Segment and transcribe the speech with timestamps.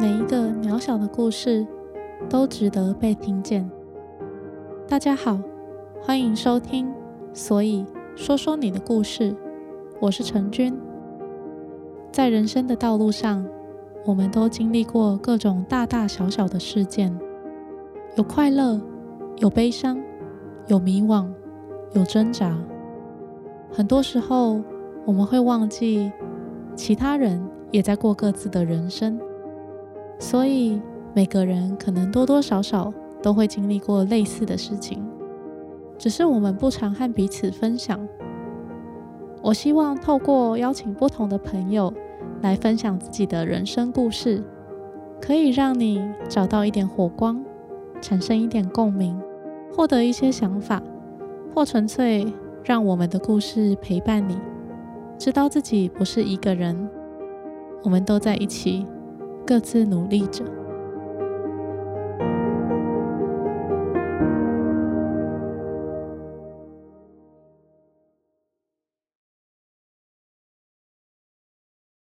[0.00, 1.66] 每一个渺小的故事
[2.30, 3.68] 都值得被听见。
[4.86, 5.40] 大家好，
[6.00, 6.88] 欢迎收听。
[7.32, 9.34] 所以，说说你的故事。
[9.98, 10.78] 我是陈君。
[12.12, 13.44] 在人生的道路上，
[14.06, 17.12] 我们都经历过各种大大小小的事件，
[18.14, 18.80] 有快乐，
[19.38, 20.00] 有悲伤，
[20.68, 21.26] 有迷惘，
[21.94, 22.56] 有挣扎。
[23.72, 24.62] 很多时候，
[25.04, 26.12] 我们会忘记
[26.76, 29.18] 其他人也在过各自的人生。
[30.18, 30.80] 所以，
[31.14, 35.02] 每个人可能多多少少都会经历过类似的事情，
[35.96, 37.98] 只是我们不常和彼此分享。
[39.40, 41.92] 我希望透过邀请不同的朋友
[42.42, 44.42] 来分享自己的人生故事，
[45.20, 47.42] 可以让你找到一点火光，
[48.00, 49.18] 产生一点共鸣，
[49.72, 50.82] 获得一些想法，
[51.54, 52.26] 或纯粹
[52.64, 54.36] 让我们的故事陪伴你，
[55.16, 56.90] 知道自己不是一个人，
[57.84, 58.84] 我们都在一起。
[59.48, 60.57] 各自努力着。